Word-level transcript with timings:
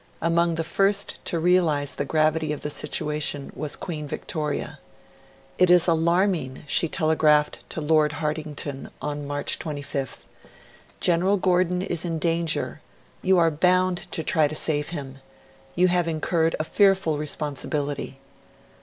Among 0.19 0.55
the 0.55 0.63
first 0.63 1.23
to 1.25 1.37
realise 1.37 1.93
the 1.93 2.05
gravity 2.05 2.51
of 2.51 2.61
the 2.61 2.71
situation 2.71 3.51
was 3.55 3.75
Queen 3.75 4.07
Victoria. 4.07 4.79
'It 5.59 5.69
is 5.69 5.85
alarming,' 5.87 6.63
she 6.65 6.87
telegraphed 6.87 7.59
to 7.69 7.81
Lord 7.81 8.13
Hartington 8.13 8.89
on 8.99 9.27
March 9.27 9.59
25th. 9.59 10.23
'General 10.99 11.37
Gordon 11.37 11.83
is 11.83 12.03
in 12.03 12.17
danger; 12.17 12.81
you 13.21 13.37
are 13.37 13.51
bound 13.51 14.11
to 14.11 14.23
try 14.23 14.47
to 14.47 14.55
save 14.55 14.89
him... 14.89 15.19
You 15.75 15.87
have 15.89 16.07
incurred 16.07 16.55
a 16.59 16.63
fearful 16.63 17.19
responsibility.' 17.19 18.19